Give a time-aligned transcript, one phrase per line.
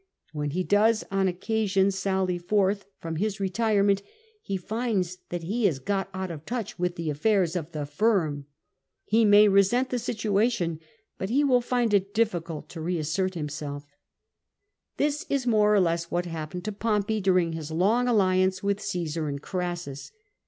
[0.33, 3.39] When he does, on occasion, sally forth from 266 POMPET his
[3.75, 4.01] retirement,
[4.41, 8.47] he finds that he has got out of touch with the affairs of the firm.
[9.05, 10.79] He may resent the situation,
[11.19, 13.83] but he will find it difficult to reassert himseli
[14.97, 19.27] This is more or less what happened to Pompey during his long alliance with Caesar
[19.27, 20.11] and Crassus.